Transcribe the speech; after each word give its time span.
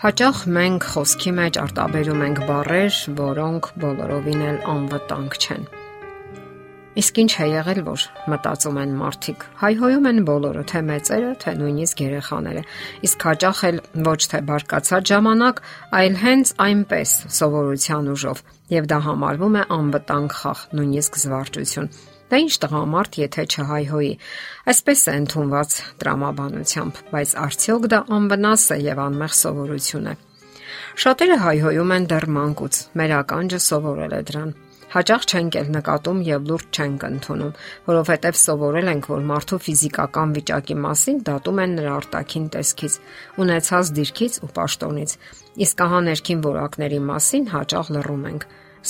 Հաճախ 0.00 0.38
մենք 0.56 0.84
խոսքի 0.94 1.30
մեջ 1.36 1.56
արտաբերում 1.60 2.20
ենք 2.24 2.38
բառեր, 2.48 2.98
որոնք 3.18 3.66
բոլորովին 3.82 4.44
էլ 4.48 4.60
անվտանգ 4.72 5.34
չեն։ 5.36 5.66
Իսկ 7.02 7.18
ինչ 7.20 7.32
է 7.44 7.48
եղել, 7.50 7.80
որ 7.84 8.04
մտածում 8.32 8.78
են 8.80 8.94
մարդիկ։ 8.96 9.44
Հայհոյում 9.60 10.08
են 10.10 10.22
բոլորը, 10.30 10.62
թե 10.72 10.80
մեծերը, 10.88 11.32
թե 11.44 11.54
նույնիսկ 11.60 12.00
երեխաները։ 12.06 12.62
Իսկ 13.10 13.26
հաճախ 13.28 13.60
էլ 13.68 13.82
ոչ 14.08 14.20
թե 14.32 14.40
բարկացած 14.48 15.12
ժամանակ, 15.12 15.60
այլ 16.00 16.16
հենց 16.24 16.54
այնպես 16.64 17.12
սովորության 17.40 18.08
ուժով, 18.16 18.42
եւ 18.80 18.88
դա 18.88 19.02
համարվում 19.10 19.60
է 19.60 19.66
անվտանգ 19.76 20.38
խաղ, 20.40 20.64
նույնիսկ 20.80 21.20
զվարճություն։ 21.28 21.92
Դա 22.30 22.40
ինչ 22.44 22.52
տղամարդ, 22.62 23.20
եթե 23.24 23.44
չհայհոյի։ 23.50 24.14
Այսպես 24.70 25.00
է 25.10 25.14
ընդունված 25.20 25.76
տրամաբանությամբ, 26.00 27.04
բայց 27.10 27.36
արդյոք 27.44 27.86
դա 27.90 28.00
անվնաս 28.20 28.66
է 28.70 28.80
եւ 28.86 29.04
անմեղ 29.10 29.36
սովորություն 29.42 30.10
է։ 30.10 30.16
Շատերը 31.00 31.38
հայհոյում 31.44 31.94
են 31.96 32.10
դեռ 32.10 32.26
մանկուց։ 32.38 32.82
Մեր 33.00 33.14
ականջը 33.20 33.60
սովորել 33.66 34.14
է 34.20 34.24
դրան 34.30 34.52
հաճախ 34.90 35.26
չենք 35.30 35.56
էլ 35.60 35.68
նկատում 35.76 36.22
եւ 36.26 36.46
լուրջ 36.50 36.78
չենք 36.80 37.04
ընդունում, 37.08 37.52
որովհետեւ 37.86 38.38
սովորել 38.40 38.90
ենք, 38.90 39.08
որ 39.12 39.22
մարդու 39.30 39.60
ֆիզիկական 39.66 40.34
վիճակի 40.38 40.76
մասին 40.86 41.22
դատում 41.30 41.62
են 41.64 41.78
նրա 41.78 41.94
արտաքին 42.00 42.50
տեսքից, 42.56 42.98
ունեցած 43.46 43.94
դիրքից 44.00 44.42
ու 44.42 44.52
պաշտոնից։ 44.58 45.16
Իսկ 45.70 45.86
ահա 45.86 46.04
ներքին 46.10 46.44
որակների 46.50 47.02
մասին 47.14 47.50
հաճախ 47.54 47.96
լռում 47.96 48.30
ենք։ 48.34 48.46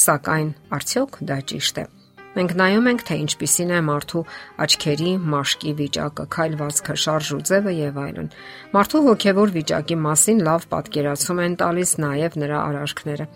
Սակայն 0.08 0.52
արդյոք 0.80 1.24
դա 1.28 1.42
ճիշտ 1.52 1.84
է։ 1.84 1.90
Մենք 2.30 2.52
նայում 2.60 2.88
ենք, 2.90 3.00
թե 3.08 3.16
ինչպիսին 3.24 3.70
է 3.74 3.78
մարդու 3.86 4.20
աչքերի, 4.62 5.14
մաշկի 5.32 5.72
վիճակը, 5.80 6.26
քայլվածքը, 6.34 6.94
շարժ 7.04 7.30
ու 7.34 7.40
ձևը 7.50 7.72
եւ 7.74 7.98
այլն։ 8.04 8.28
Մարդու 8.76 9.00
հոգեվոր 9.06 9.54
վիճակի 9.56 9.96
մասին 10.04 10.44
լավ 10.46 10.66
պատկերացում 10.70 11.42
են 11.46 11.56
տալիս 11.64 11.94
նաեւ 12.06 12.38
նրա 12.44 12.60
արարքները։ 12.70 13.26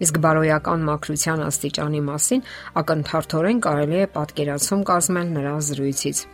Իսկ 0.00 0.20
բարոյական 0.24 0.84
մակրության 0.90 1.44
աստիճանի 1.46 2.02
մասին 2.10 2.44
ակնթարթորեն 2.80 3.58
կարելի 3.70 3.98
է 4.00 4.10
պատկերացում 4.18 4.84
կազմել 4.90 5.32
նրա 5.38 5.54
զրույցից։ 5.70 6.26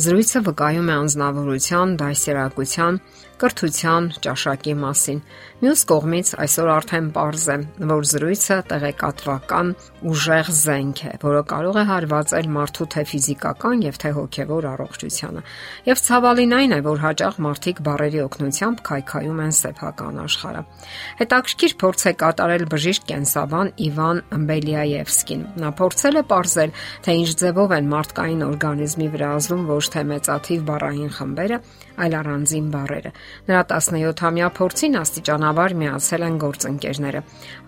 Զրույցը 0.00 0.40
վկայում 0.46 0.90
է 0.90 0.94
անznավորության, 1.00 1.90
դասերակցության, 2.00 3.00
կրթության, 3.40 4.08
ճաշակի 4.24 4.74
մասին։ 4.80 5.20
Մյուս 5.60 5.82
կողմից 5.90 6.28
այսօր 6.44 6.68
արդեն 6.74 7.08
པարզ 7.10 7.44
է, 7.50 7.56
որ 7.90 8.06
զրույցը 8.10 8.56
տեղեկատվական 8.70 9.72
ուժեղ 10.10 10.50
զենք 10.60 11.02
է, 11.10 11.12
որը 11.24 11.42
կարող 11.50 11.78
է 11.80 11.84
հարվածել 11.90 12.48
մարդու 12.56 12.88
թե 12.94 13.04
ֆիզիկական 13.10 13.84
եւ 13.84 13.98
թե 14.00 14.12
հոգեվոր 14.16 14.68
առողջությանը։ 14.70 15.42
Եվ 15.90 16.02
ցավալին 16.06 16.54
այն 16.60 16.70
է, 16.70 16.80
որ 16.88 17.02
հաճախ 17.04 17.40
մարդիկ 17.44 17.82
բարերի 17.90 18.20
օգնությամբ 18.24 18.82
քայքայում 18.90 19.42
են 19.44 19.54
սեփական 19.60 20.20
աշխարհը։ 20.24 20.62
Հետաքրքիր 21.20 21.76
փորձ 21.80 22.00
է 22.00 22.14
կատարել 22.24 22.64
բժիշկ 22.70 23.08
կենսաբան 23.10 23.72
Իվան 23.90 24.22
Ամբելիաևսկին։ 24.40 25.44
Նա 25.60 25.74
փորձել 25.80 26.20
է 26.20 26.24
ողրել, 26.30 26.72
թե 27.04 27.14
ինչ 27.20 27.30
ձևով 27.40 27.72
են 27.76 27.88
մարդկային 27.90 28.44
օրգանիզմի 28.46 29.08
վրա 29.14 29.28
ազդում 29.40 29.62
ոչ 29.70 29.84
թե 29.94 30.02
մեծաթիվ 30.10 30.64
բառային 30.70 31.12
խմբերը, 31.16 31.58
այլ 32.04 32.18
առանձին 32.20 32.68
բառերը։ 32.74 33.12
Նրա 33.50 33.62
17-ամյա 33.72 34.50
փորձին 34.58 35.00
աստիճանաբար 35.00 35.76
միացել 35.84 36.28
են 36.28 36.38
գործընկերները։ 36.44 37.24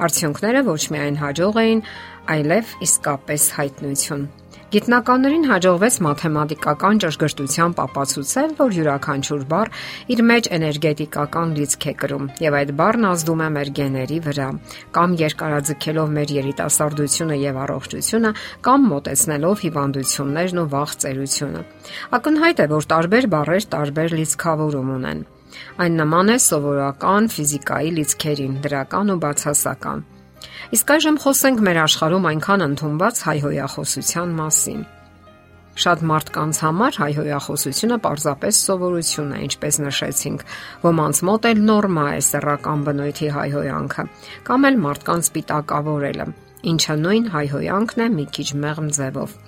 Արդյունքները 0.09 0.63
ոչ 0.73 0.83
միայն 0.97 1.19
հաջող 1.23 1.65
էին, 1.65 1.83
այլև 2.37 2.79
իսկապես 2.89 3.51
հայտնություն։ 3.63 4.31
Գիտնականներին 4.73 5.43
հաջողվեց 5.51 5.97
մաթեմատիկական 6.01 7.01
ճշգրտությամբ 7.03 7.81
ապացուցել, 7.83 8.53
որ 8.57 8.71
յուրաքանչյուր 8.77 9.43
բառ 9.51 9.71
իր 10.15 10.23
մեջ 10.31 10.47
էներգետիկական 10.57 11.53
լիցք 11.59 11.85
է 11.91 11.93
կրում, 12.03 12.25
եւ 12.41 12.57
այդ 12.61 12.73
բառն 12.79 13.05
ազդում 13.11 13.43
է 13.45 13.49
մեր 13.57 13.71
գեների 13.79 14.19
վրա, 14.29 14.47
կամ 14.97 15.17
երկարաձգելով 15.21 16.15
մեր 16.17 16.33
երիտասարդությունը 16.39 17.37
եւ 17.43 17.61
առողջությունը, 17.67 18.33
կամ 18.65 18.89
մոտեցնելով 18.95 19.63
հիվանդություններն 19.67 20.63
ու 20.63 20.67
վաղ 20.73 20.97
ծերությունը։ 21.05 21.63
Ակնհայտ 22.17 22.65
է, 22.65 22.67
որ 22.73 22.89
տարբեր 22.97 23.31
բառեր 23.37 23.69
տարբեր 23.77 24.17
լիցքավորում 24.23 24.97
ունեն։ 24.97 25.23
Այն 25.85 26.01
նման 26.01 26.33
է 26.33 26.41
սովորական 26.49 27.29
ֆիզիկայի 27.37 27.95
լիցքերին, 28.01 28.59
դրական 28.65 29.13
ու 29.13 29.21
բացասական։ 29.21 30.07
Իսկ 30.77 30.97
այժմ 30.97 31.21
խոսենք 31.23 31.63
մեր 31.69 31.79
աշխարհում 31.83 32.27
այնքան 32.33 32.67
ընդունված 32.67 33.23
հայհոյախոսության 33.29 34.35
մասին։ 34.41 34.83
Շատ 35.73 36.03
մարդկանց 36.05 36.59
համար 36.63 36.97
հայհոյախոսությունը 37.01 37.97
պարզապես 38.05 38.59
սովորություն 38.67 39.31
է, 39.33 39.39
ինչպես 39.47 39.79
նշեցինք։ 39.87 40.43
Ոմանց 40.83 41.21
մոտ 41.29 41.49
էլ 41.49 41.63
նորմա 41.71 42.05
է 42.13 42.19
սեռական 42.29 42.83
բնույթի 42.89 43.31
հայհոյանքը, 43.37 44.05
կամ 44.49 44.69
էլ 44.69 44.77
մարդկանց 44.83 45.31
պիտակավորելը, 45.37 46.27
ինչը 46.73 46.97
նույն 47.07 47.31
հայհոյանքն 47.33 48.05
է 48.05 48.09
մի 48.19 48.27
քիչ 48.37 48.49
մեղմ 48.67 48.91
ձևով։ 48.99 49.39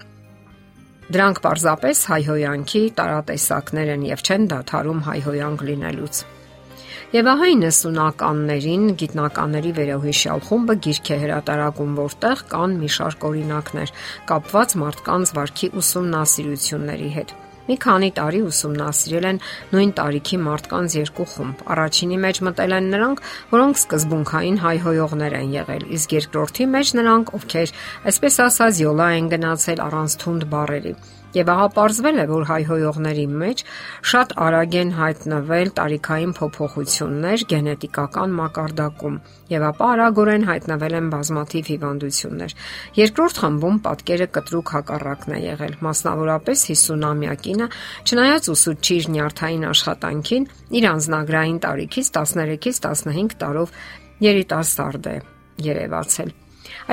Դրանք 1.05 1.41
պարզապես 1.45 1.99
հայհոյանքի 2.09 2.83
տարատեսակներ 2.99 3.93
են 3.99 4.09
եւ 4.09 4.25
չեն 4.25 4.49
դադարում 4.55 5.05
հայհոյանք 5.05 5.65
լինելուց։ 5.69 6.25
Եվ 7.15 7.29
ահա 7.31 7.49
90-ականներին 7.55 8.87
գիտնականների 8.99 9.71
վերոհիշյալ 9.77 10.41
խումբը 10.49 10.75
գիրք 10.87 11.11
է 11.15 11.19
հրատարակում, 11.21 11.93
որտեղ 12.01 12.43
կան 12.51 12.75
մի 12.81 12.91
շարք 12.95 13.27
օրինակներ 13.29 13.93
կապված 14.31 14.75
մարդկանց 14.83 15.33
վարքի 15.39 15.71
ուսումնասիրությունների 15.79 17.13
հետ։ 17.15 17.35
Մի 17.71 17.79
քանի 17.87 18.11
տարի 18.19 18.43
ուսումնասիրել 18.51 19.29
են 19.31 19.43
նույն 19.77 19.95
տարիքի 20.03 20.43
մարդկանց 20.51 20.97
երկու 20.99 21.31
խումբ։ 21.39 21.67
Առաջինի 21.75 22.19
մեջ 22.27 22.41
մտել 22.51 22.79
են 22.83 22.93
նրանք, 22.99 23.27
որոնք 23.55 23.83
սկզբունքային 23.85 24.63
հայհոյողներ 24.67 25.37
են 25.39 25.53
եղել, 25.55 25.91
իսկ 25.95 26.17
երկրորդի 26.19 26.73
մեջ 26.75 26.97
նրանք, 26.99 27.37
ովքեր, 27.39 27.79
այսպես 28.11 28.41
ասած, 28.51 28.87
յոլա 28.89 29.13
են 29.23 29.31
գնացել 29.39 29.85
առանց 29.87 30.19
թունդ 30.25 30.51
բարերի։ 30.51 30.99
Եվ 31.35 31.49
ահա 31.51 31.67
պարզվել 31.75 32.19
է, 32.23 32.25
որ 32.31 32.45
հայհոյողների 32.47 33.25
մեջ 33.43 33.63
շատ 34.11 34.35
արագ 34.45 34.75
են 34.81 34.91
հայտնվել 34.99 35.73
տարիքային 35.79 36.35
փոփոխություններ 36.39 37.45
գենետիկական 37.51 38.37
մակարդակում, 38.39 39.17
եւ 39.51 39.65
ապա 39.71 39.89
արագորեն 39.95 40.47
հայտնվել 40.51 40.95
են 41.01 41.09
բազմաթիվ 41.15 41.71
հիվանդություններ։ 41.75 42.55
Երկրորդ 43.01 43.41
խմբում 43.43 43.81
պատկերը 43.89 44.29
կտրուկ 44.39 44.73
հակառակն 44.75 45.35
է 45.35 45.41
եղել։ 45.45 45.75
Մասնավորապես 45.89 46.65
50-ամյա 46.71 47.35
կինը, 47.49 47.69
չնայած 48.05 48.49
ուսուցչի 48.55 48.95
իր 49.01 49.11
նյարդային 49.19 49.69
աշխատանքին, 49.75 50.49
իր 50.79 50.89
անznագրային 50.95 51.59
տարիքից 51.67 52.15
13-ից 52.15 52.81
15 52.87 53.37
տարով 53.43 53.77
երիտասարդ 54.31 55.13
է 55.15 55.19
երևացել։ 55.65 56.44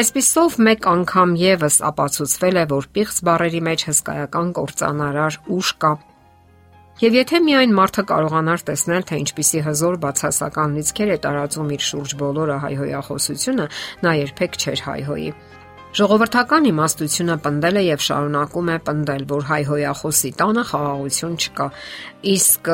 Այսպիսով 0.02 0.56
մեկ 0.68 0.88
անգամ 0.92 1.36
եւս 1.42 1.78
ապացուցվել 1.90 2.62
է, 2.62 2.66
որ 2.72 2.88
պիղծ 2.96 3.22
բարերի 3.28 3.62
մեջ 3.68 3.86
հսկայական 3.90 4.54
կործանարար 4.58 5.38
ուժ 5.58 5.72
կա։ 5.82 5.94
Եվ 7.02 7.16
եթե 7.18 7.38
միայն 7.42 7.72
մարդը 7.74 8.04
կարողանար 8.12 8.64
տեսնել, 8.68 9.06
թե 9.10 9.18
ինչպիսի 9.22 9.62
հզոր 9.66 9.96
բացասական 10.04 10.76
լիցքեր 10.78 11.14
է 11.16 11.18
տարածում 11.24 11.72
իր 11.76 11.86
շուրջ 11.88 12.14
բոլորը 12.22 12.58
հայհոյախոսությունը, 12.62 13.66
նա 14.06 14.12
երբեք 14.22 14.60
չէր 14.62 14.84
հայհոյի։ 14.86 15.32
Ժողովրդական 15.92 16.68
իմաստությունը 16.70 17.36
պնդել 17.44 17.80
է 17.82 17.84
եւ 17.84 18.04
շարունակում 18.06 18.70
է 18.72 18.78
պնդել, 18.88 19.24
որ 19.32 19.48
հայհոյախոսի 19.50 20.32
տանը 20.40 20.64
խաղաղություն 20.70 21.34
չկա։ 21.42 21.68
Իսկ 22.32 22.70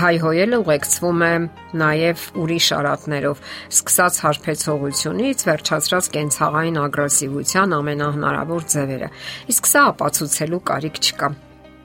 հայհոյելը 0.00 0.58
ուղեկցվում 0.64 1.22
է 1.24 1.32
նաև 1.80 2.22
ուրիշ 2.42 2.68
արատներով, 2.78 3.42
սկսած 3.74 4.20
հարբեցողությունից 4.24 5.44
վերջացրած 5.48 6.08
կենցաղային 6.14 6.78
ագրեսիվության 6.84 7.76
ամենահնարավոր 7.78 8.66
ձևերը։ 8.74 9.08
Իսկ 9.54 9.70
սա 9.74 9.84
ապացուցելու 9.94 10.62
կարիք 10.70 11.00
չկա։ 11.04 11.28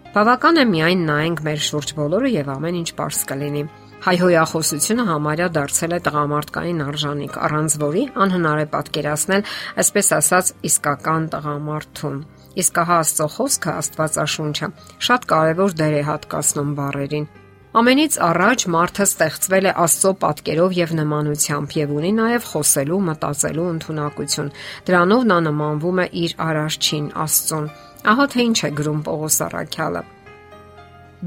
Բավական 0.09 0.57
է 0.57 0.65
միայն 0.69 1.01
նայենք 1.05 1.43
մեր 1.45 1.61
շուրջ 1.69 1.93
բոլորը 1.99 2.33
եւ 2.33 2.47
ամեն 2.55 2.79
ինչ 2.79 2.89
པարս 2.97 3.21
կլինի։ 3.29 3.63
Հայհոյախոսությունը 3.99 5.03
համարյա 5.09 5.47
դարձել 5.59 5.93
է 5.93 5.99
տղամարդկային 6.05 6.83
արժանիք, 6.85 7.33
առանց 7.45 7.73
որի 7.83 8.03
անհնար 8.25 8.61
է 8.63 8.67
պատկերացնել, 8.75 9.43
այսպես 9.83 10.11
ասած, 10.19 10.53
իսկական 10.69 11.27
տղամարդուն։ 11.35 12.21
Իսկ 12.63 12.79
հա 12.89 12.97
Աստծո 13.03 13.27
խոսքը 13.35 13.75
Աստվածաշունչը 13.83 14.71
շատ 15.09 15.29
կարևոր 15.35 15.77
դեր 15.83 15.99
է 15.99 16.01
հատկացնում 16.09 16.73
բարերին։ 16.79 17.29
Ամենից 17.69 18.15
առաջ 18.25 18.63
մարդը 18.73 19.05
ստեղծվել 19.05 19.67
է 19.69 19.71
Աստծո 19.83 20.11
պատկերով 20.23 20.71
եւ 20.73 20.93
նմանությամբ 20.99 21.75
եւ 21.77 21.91
ունի 21.99 22.09
նաեւ 22.17 22.47
խոսելու, 22.49 22.97
մտածելու 23.09 23.65
ընտունակություն։ 23.73 24.49
Դրանով 24.87 25.27
նա 25.29 25.37
նմանվում 25.47 26.01
է 26.01 26.07
իր 26.23 26.33
արարչին 26.47 27.11
Աստծուն։ 27.25 27.69
Ահա 28.09 28.25
թե 28.33 28.47
ինչ 28.49 28.57
է 28.65 28.71
գրում 28.79 29.05
Պողոս 29.05 29.39
Արաքյալը։ 29.49 30.03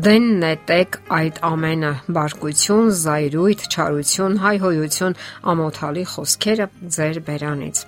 Դեն 0.03 0.29
նետեք 0.43 1.01
այդ 1.23 1.41
ամենը՝ 1.53 1.95
բարկություն, 2.19 2.93
զայրույթ, 3.07 3.67
չարություն, 3.71 4.39
հայհոյություն, 4.43 5.19
ամոթալի 5.53 6.07
խոսքերը 6.17 6.71
ձեր 6.97 7.27
բերանից։ 7.31 7.87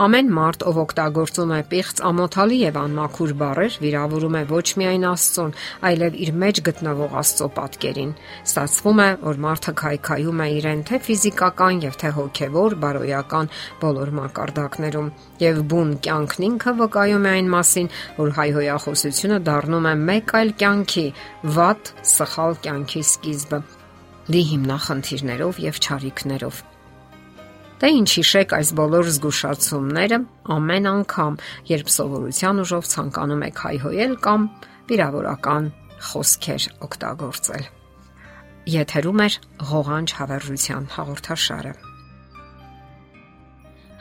Ամեն 0.00 0.30
մարդ, 0.32 0.62
ով 0.64 0.78
օգտագործում 0.80 1.50
է 1.52 1.56
պիղծ, 1.68 1.98
ամոթալի 2.08 2.58
եւ 2.60 2.76
անմաքուր 2.80 3.32
բառեր, 3.40 3.74
վիրավորում 3.84 4.38
է 4.38 4.40
ոչ 4.48 4.62
միայն 4.80 5.02
Աստծուն, 5.10 5.50
այլև 5.90 6.16
իր 6.24 6.30
մեջ 6.40 6.60
գտնվող 6.68 7.16
Աստծո 7.20 7.48
պատկերին։ 7.58 8.14
Ստացվում 8.48 9.02
է, 9.04 9.08
որ 9.26 9.42
մարդը 9.44 9.74
քայքայում 9.82 10.40
է 10.40 10.48
իրեն 10.56 10.84
թե 10.88 11.00
ֆիզիկական 11.04 11.82
եւ 11.84 12.00
թե 12.00 12.12
հոգեվոր 12.16 12.78
բարոյական 12.86 13.52
բոլոր 13.84 14.14
մակարդակներում, 14.20 15.12
եւ 15.44 15.62
բուն 15.74 15.92
կյանքն 16.08 16.48
ինքը 16.48 16.74
վկայում 16.80 17.28
է 17.28 17.34
այն 17.36 17.52
մասին, 17.60 17.92
որ 18.24 18.34
հայհոյախոսությունը 18.40 19.42
դառնում 19.50 19.90
է 19.92 19.94
մեկ 20.08 20.36
այլ 20.40 20.56
կյանքի, 20.64 21.06
վատ, 21.60 21.94
սխալ 22.16 22.60
կյանքի 22.64 23.06
սկիզբը 23.10 23.62
լի 24.30 24.44
հիմնախնդիրներով 24.54 25.64
եւ 25.68 25.80
ճարիքներով։ 25.84 26.66
Դե 27.80 27.88
ինչ 27.96 28.08
հիշեք 28.12 28.50
այս 28.52 28.70
բոլոր 28.76 29.06
զգուշացումները 29.08 30.16
ամեն 30.52 30.88
անգամ, 30.90 31.36
երբ 31.70 31.92
սովորության 31.94 32.58
ուժով 32.64 32.88
ցանկանում 32.92 33.44
եք 33.46 33.62
հայհոյել 33.64 34.12
կամ 34.26 34.42
վիրավորական 34.90 35.70
խոսքեր 36.10 36.66
օգտագործել։ 36.86 37.64
Եթերում 38.74 39.22
է 39.24 39.28
ղողանջ 39.70 40.14
հավերժության 40.20 40.90
հաղորդաշարը։ 40.98 41.72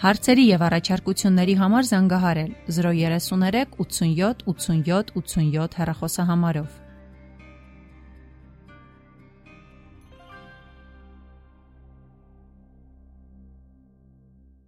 Հարցերի 0.04 0.44
եւ 0.50 0.62
առաջարկությունների 0.68 1.56
համար 1.60 1.90
զանգահարել 1.94 2.52
033 2.76 3.80
87 3.80 4.46
87 4.52 5.16
87 5.24 5.80
հեռախոսահամարով։ 5.80 6.89